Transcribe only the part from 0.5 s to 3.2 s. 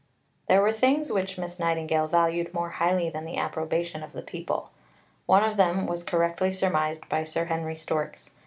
were things which Miss Nightingale valued more highly